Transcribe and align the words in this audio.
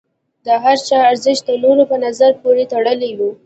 د 0.45 0.47
هر 0.63 0.77
چا 0.87 0.97
ارزښت 1.11 1.43
د 1.47 1.51
نورو 1.63 1.83
په 1.91 1.97
نظر 2.05 2.31
پورې 2.43 2.63
تړلی 2.73 3.11
و. 3.15 3.19